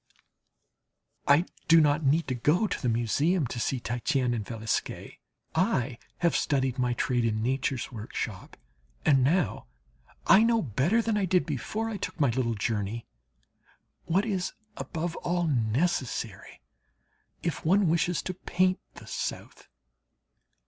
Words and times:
I 1.27 1.45
do 1.67 1.79
not 1.79 2.03
need 2.03 2.27
to 2.29 2.33
go 2.33 2.65
to 2.65 2.81
the 2.81 2.89
Museum 2.89 3.43
and 3.43 3.49
to 3.51 3.59
see 3.59 3.79
Titian 3.79 4.33
and 4.33 4.43
Velasquez. 4.43 5.11
I 5.53 5.99
have 6.17 6.35
studied 6.35 6.79
my 6.79 6.93
trade 6.93 7.23
in 7.23 7.43
Nature's 7.43 7.91
workshop, 7.91 8.57
and 9.05 9.23
now 9.23 9.67
I 10.25 10.41
know 10.41 10.63
better 10.63 11.03
than 11.03 11.17
I 11.17 11.25
did 11.25 11.45
before 11.45 11.87
I 11.87 11.97
took 11.97 12.19
my 12.19 12.31
little 12.31 12.55
journey, 12.55 13.05
what 14.05 14.25
is 14.25 14.53
above 14.75 15.15
all 15.17 15.45
necessary 15.45 16.63
if 17.43 17.63
one 17.63 17.87
wishes 17.87 18.23
to 18.23 18.33
paint 18.33 18.79
the 18.95 19.05
South. 19.05 19.67